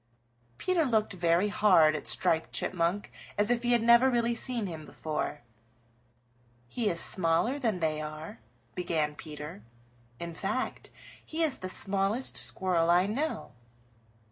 [0.57, 4.83] Peter looked very hard at Striped Chipmunk as if he had never really seen him
[4.83, 5.43] before.
[6.67, 8.39] "He is smaller than they are,"
[8.73, 9.61] began Peter.
[10.19, 10.89] "In fact,
[11.23, 13.51] he is the smallest Squirrel I know."